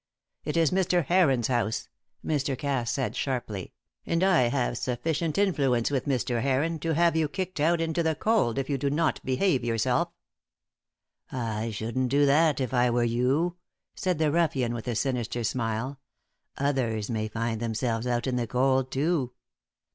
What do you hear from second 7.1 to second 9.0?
you kicked out into the cold if you do